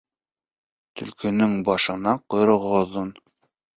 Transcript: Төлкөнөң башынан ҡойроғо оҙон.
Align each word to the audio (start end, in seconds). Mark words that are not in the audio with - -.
Төлкөнөң 1.01 1.53
башынан 1.69 2.25
ҡойроғо 2.35 2.73
оҙон. 2.81 3.13